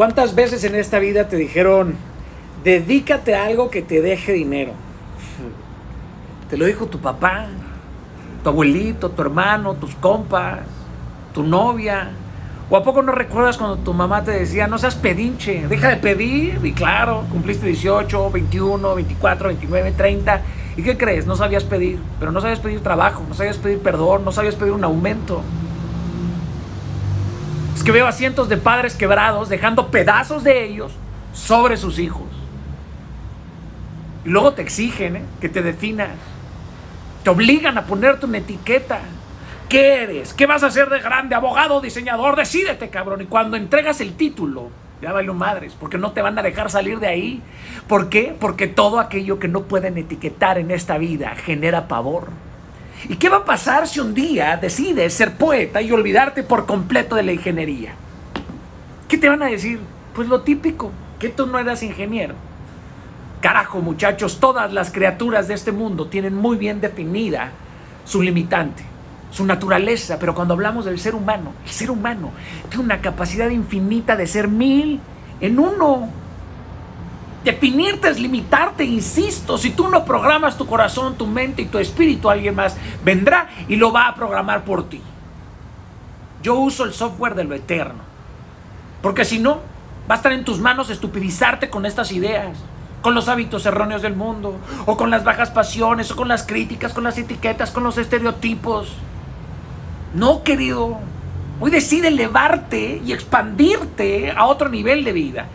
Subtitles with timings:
[0.00, 1.94] ¿Cuántas veces en esta vida te dijeron,
[2.64, 4.72] dedícate a algo que te deje dinero?
[6.48, 7.48] Te lo dijo tu papá,
[8.42, 10.60] tu abuelito, tu hermano, tus compas,
[11.34, 12.12] tu novia.
[12.70, 15.96] ¿O a poco no recuerdas cuando tu mamá te decía, no seas pedinche, deja de
[15.96, 16.58] pedir?
[16.64, 20.40] Y claro, cumpliste 18, 21, 24, 29, 30.
[20.78, 21.26] ¿Y qué crees?
[21.26, 24.72] No sabías pedir, pero no sabías pedir trabajo, no sabías pedir perdón, no sabías pedir
[24.72, 25.42] un aumento.
[27.82, 30.92] Que veo a cientos de padres quebrados dejando pedazos de ellos
[31.32, 32.28] sobre sus hijos.
[34.24, 35.22] Y luego te exigen ¿eh?
[35.40, 36.10] que te definas.
[37.22, 39.00] Te obligan a ponerte una etiqueta.
[39.68, 40.34] ¿Qué eres?
[40.34, 41.34] ¿Qué vas a hacer de grande?
[41.34, 43.22] Abogado, diseñador, decídete, cabrón.
[43.22, 46.98] Y cuando entregas el título, ya valió madres, porque no te van a dejar salir
[46.98, 47.42] de ahí.
[47.86, 48.34] ¿Por qué?
[48.38, 52.28] Porque todo aquello que no pueden etiquetar en esta vida genera pavor.
[53.08, 57.16] ¿Y qué va a pasar si un día decides ser poeta y olvidarte por completo
[57.16, 57.94] de la ingeniería?
[59.08, 59.80] ¿Qué te van a decir?
[60.14, 62.34] Pues lo típico, que tú no eras ingeniero.
[63.40, 67.52] Carajo, muchachos, todas las criaturas de este mundo tienen muy bien definida
[68.04, 68.82] su limitante,
[69.30, 72.32] su naturaleza, pero cuando hablamos del ser humano, el ser humano
[72.68, 75.00] tiene una capacidad infinita de ser mil
[75.40, 76.10] en uno.
[77.44, 79.56] Definirte es limitarte, insisto.
[79.56, 83.76] Si tú no programas tu corazón, tu mente y tu espíritu, alguien más vendrá y
[83.76, 85.00] lo va a programar por ti.
[86.42, 88.02] Yo uso el software de lo eterno.
[89.02, 89.60] Porque si no,
[90.10, 92.56] va a estar en tus manos estupidizarte con estas ideas
[93.00, 96.92] con los hábitos erróneos del mundo, o con las bajas pasiones, o con las críticas,
[96.92, 98.92] con las etiquetas, con los estereotipos.
[100.14, 100.98] No, querido.
[101.60, 105.46] Hoy decide elevarte y expandirte a otro nivel de vida.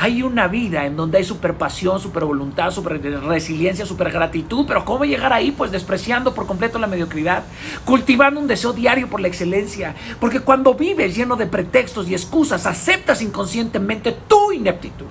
[0.00, 4.84] Hay una vida en donde hay super pasión, super voluntad, super resiliencia, super gratitud, pero
[4.84, 5.50] ¿cómo llegar ahí?
[5.50, 7.42] Pues despreciando por completo la mediocridad,
[7.84, 12.64] cultivando un deseo diario por la excelencia, porque cuando vives lleno de pretextos y excusas,
[12.64, 15.06] aceptas inconscientemente tu ineptitud.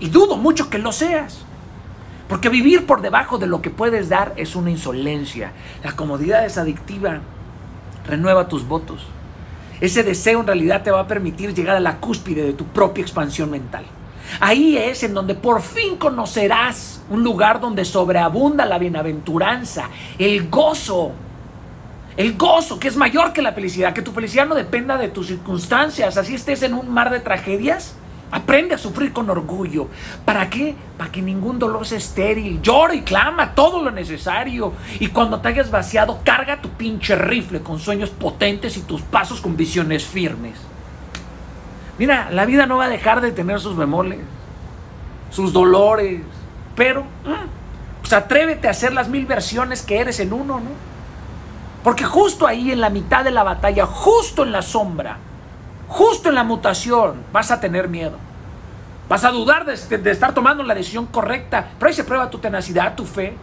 [0.00, 1.44] Y dudo mucho que lo seas.
[2.28, 5.52] Porque vivir por debajo de lo que puedes dar es una insolencia.
[5.84, 7.20] La comodidad es adictiva.
[8.08, 9.06] Renueva tus votos.
[9.80, 13.02] Ese deseo en realidad te va a permitir llegar a la cúspide de tu propia
[13.02, 13.84] expansión mental.
[14.40, 21.12] Ahí es en donde por fin conocerás un lugar donde sobreabunda la bienaventuranza, el gozo.
[22.16, 25.28] El gozo que es mayor que la felicidad, que tu felicidad no dependa de tus
[25.28, 27.94] circunstancias, así estés en un mar de tragedias,
[28.30, 29.88] Aprende a sufrir con orgullo.
[30.24, 30.74] ¿Para qué?
[30.98, 32.60] Para que ningún dolor sea estéril.
[32.60, 34.74] Llora y clama todo lo necesario.
[35.00, 39.40] Y cuando te hayas vaciado, carga tu pinche rifle con sueños potentes y tus pasos
[39.40, 40.58] con visiones firmes.
[41.98, 44.20] Mira, la vida no va a dejar de tener sus bemoles,
[45.30, 46.20] sus dolores.
[46.76, 50.70] Pero, mm, pues atrévete a hacer las mil versiones que eres en uno, ¿no?
[51.82, 55.16] Porque justo ahí, en la mitad de la batalla, justo en la sombra,
[55.88, 58.18] justo en la mutación vas a tener miedo.
[59.08, 59.72] Vas a dudar de,
[60.10, 63.34] estar tomando la decisión correcta, pero ahí se prueba tu tenacidad, tu fe.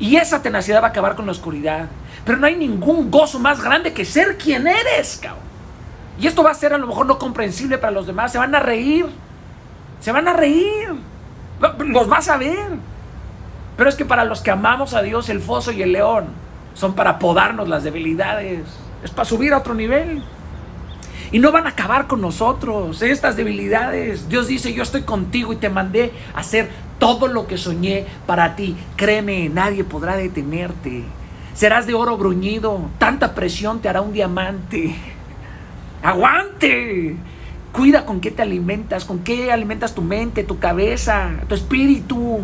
[0.00, 1.86] Y esa tenacidad va a acabar con la oscuridad.
[2.24, 5.50] Pero no hay ningún gozo más grande que ser quien eres, cabrón.
[6.18, 8.32] Y esto va a ser a lo mejor no comprensible para los demás.
[8.32, 9.06] Se van a reír.
[10.00, 10.94] Se van a reír.
[11.78, 12.68] Los vas a ver.
[13.76, 16.26] Pero es que para los que amamos a Dios, el foso y el león
[16.74, 18.60] son para podarnos las debilidades.
[19.02, 20.22] Es para subir a otro nivel.
[21.32, 24.28] Y no van a acabar con nosotros estas debilidades.
[24.28, 26.68] Dios dice, yo estoy contigo y te mandé a hacer
[26.98, 28.76] todo lo que soñé para ti.
[28.96, 31.04] Créeme, nadie podrá detenerte.
[31.54, 32.80] Serás de oro bruñido.
[32.98, 34.96] Tanta presión te hará un diamante.
[36.02, 37.16] Aguante.
[37.70, 42.40] Cuida con qué te alimentas, con qué alimentas tu mente, tu cabeza, tu espíritu.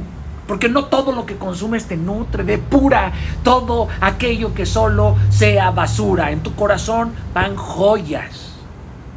[0.46, 3.10] Porque no todo lo que consumes te nutre, depura
[3.42, 6.30] todo aquello que solo sea basura.
[6.30, 8.55] En tu corazón van joyas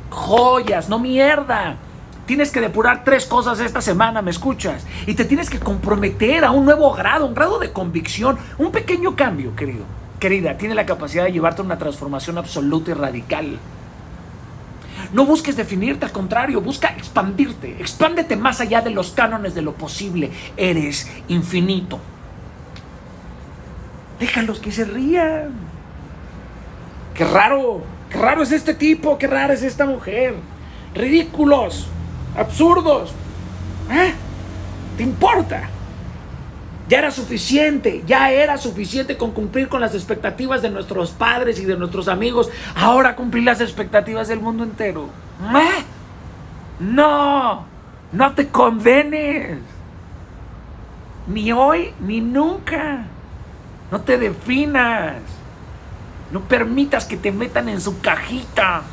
[0.09, 1.77] joyas, no mierda.
[2.25, 4.85] Tienes que depurar tres cosas esta semana, ¿me escuchas?
[5.07, 9.15] Y te tienes que comprometer a un nuevo grado, un grado de convicción, un pequeño
[9.15, 9.83] cambio, querido.
[10.19, 13.59] Querida, tiene la capacidad de llevarte a una transformación absoluta y radical.
[15.13, 17.77] No busques definirte, al contrario, busca expandirte.
[17.79, 20.29] Expándete más allá de los cánones de lo posible.
[20.55, 21.99] Eres infinito.
[24.19, 25.53] Déjalos que se rían.
[27.15, 27.81] Qué raro.
[28.09, 30.35] Qué raro es este tipo, qué rara es esta mujer.
[30.95, 31.87] Ridículos,
[32.35, 33.13] absurdos.
[33.91, 34.13] ¿Eh?
[34.97, 35.69] ¿Te importa?
[36.89, 41.65] Ya era suficiente, ya era suficiente con cumplir con las expectativas de nuestros padres y
[41.65, 42.49] de nuestros amigos.
[42.75, 45.07] Ahora cumplir las expectativas del mundo entero.
[45.55, 45.83] ¿Eh?
[46.79, 47.65] No,
[48.11, 49.59] no te condenes.
[51.27, 53.05] Ni hoy ni nunca.
[53.91, 55.38] No te definas.
[56.31, 58.83] No permitas que te metan en su cajita.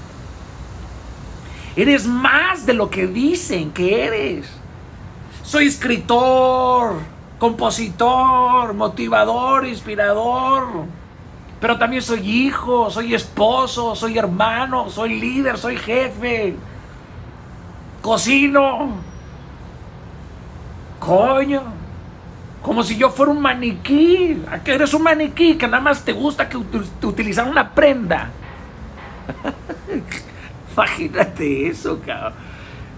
[1.77, 4.51] Eres más de lo que dicen que eres.
[5.43, 7.01] Soy escritor,
[7.39, 10.87] compositor, motivador, inspirador.
[11.61, 16.57] Pero también soy hijo, soy esposo, soy hermano, soy líder, soy jefe.
[18.01, 18.89] Cocino.
[20.99, 21.76] Coño.
[22.63, 24.43] Como si yo fuera un maniquí.
[24.51, 25.57] ¿A qué eres un maniquí?
[25.57, 28.31] Que nada más te gusta que utilizar una prenda.
[30.73, 32.35] Imagínate eso, cabrón.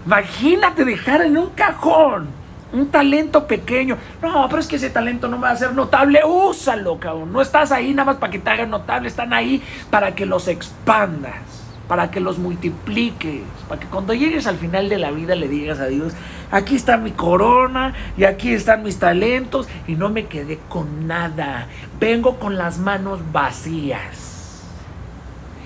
[0.05, 2.39] Imagínate dejar en un cajón
[2.71, 3.97] un talento pequeño.
[4.21, 6.21] No, pero es que ese talento no va a ser notable.
[6.23, 7.31] Úsalo, cabrón.
[7.33, 9.07] No estás ahí nada más para que te hagan notable.
[9.07, 11.58] Están ahí para que los expandas,
[11.89, 15.79] para que los multipliques, para que cuando llegues al final de la vida le digas
[15.79, 16.13] a Dios,
[16.51, 21.67] aquí está mi corona y aquí están mis talentos y no me quedé con nada.
[21.99, 24.27] Vengo con las manos vacías.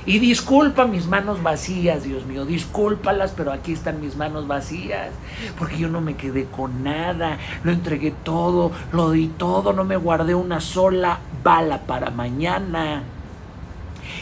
[0.06, 5.12] Y disculpa mis manos vacías, Dios mío, discúlpalas, pero aquí están mis manos vacías,
[5.60, 9.98] porque yo no me quedé con nada, lo entregué todo, lo di todo, no me
[9.98, 13.04] guardé una sola bala para mañana.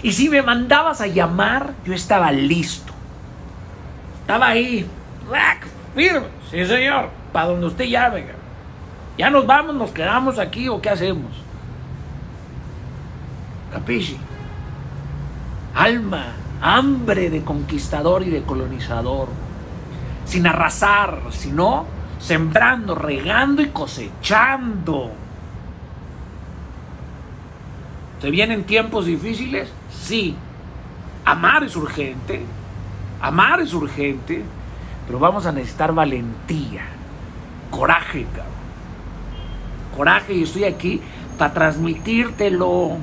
[0.03, 2.93] Y si me mandabas a llamar, yo estaba listo.
[4.21, 4.87] Estaba ahí,
[5.95, 8.25] firme, sí señor, para donde usted llame.
[9.17, 11.31] Ya nos vamos, nos quedamos aquí o qué hacemos.
[13.71, 14.17] Capisci
[15.73, 19.29] alma, hambre de conquistador y de colonizador,
[20.25, 21.85] sin arrasar, sino
[22.19, 25.11] sembrando, regando y cosechando.
[28.21, 29.69] ¿Se vienen tiempos difíciles?
[29.91, 30.35] Sí.
[31.25, 32.41] Amar es urgente.
[33.19, 34.43] Amar es urgente.
[35.07, 36.83] Pero vamos a necesitar valentía.
[37.71, 38.51] Coraje, cabrón.
[39.97, 41.01] Coraje y estoy aquí
[41.37, 42.97] para transmitírtelo.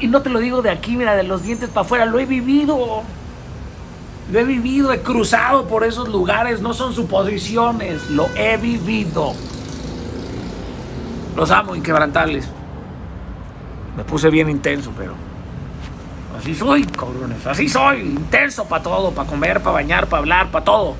[0.00, 2.26] Y no te lo digo de aquí, mira, de los dientes para afuera, lo he
[2.26, 3.02] vivido.
[4.30, 9.32] Lo he vivido, he cruzado por esos lugares, no son suposiciones, lo he vivido.
[11.36, 12.48] Los amo, inquebrantables.
[14.00, 15.12] Me puse bien intenso, pero
[16.38, 20.64] así soy, cabrones, así soy, intenso para todo, para comer, para bañar, para hablar, para
[20.64, 20.96] todo.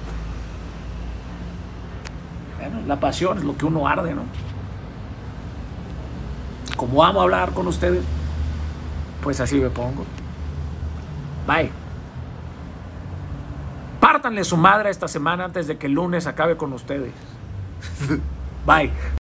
[2.59, 4.25] Bueno, la pasión es lo que uno arde, ¿no?
[6.77, 8.05] Como amo hablar con ustedes
[9.23, 10.05] pues así me pongo.
[11.47, 11.71] Bye.
[13.99, 17.13] Pártanle su madre esta semana antes de que el lunes acabe con ustedes.
[18.67, 18.91] Bye.